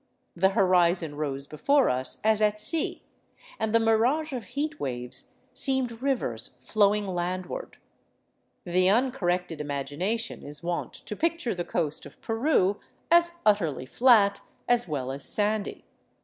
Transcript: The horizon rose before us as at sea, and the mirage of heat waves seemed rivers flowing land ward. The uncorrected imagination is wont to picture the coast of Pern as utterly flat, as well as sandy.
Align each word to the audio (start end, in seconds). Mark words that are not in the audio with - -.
The 0.35 0.49
horizon 0.57 1.13
rose 1.13 1.45
before 1.45 1.87
us 1.87 2.17
as 2.23 2.41
at 2.41 2.59
sea, 2.59 3.03
and 3.59 3.71
the 3.71 3.79
mirage 3.79 4.33
of 4.33 4.45
heat 4.45 4.79
waves 4.79 5.33
seemed 5.53 6.01
rivers 6.01 6.57
flowing 6.59 7.05
land 7.05 7.45
ward. 7.45 7.77
The 8.63 8.89
uncorrected 8.89 9.61
imagination 9.61 10.41
is 10.41 10.63
wont 10.63 10.91
to 10.93 11.15
picture 11.15 11.53
the 11.53 11.65
coast 11.65 12.07
of 12.07 12.19
Pern 12.19 12.79
as 13.11 13.41
utterly 13.45 13.85
flat, 13.85 14.41
as 14.67 14.87
well 14.87 15.11
as 15.11 15.23
sandy. 15.23 15.85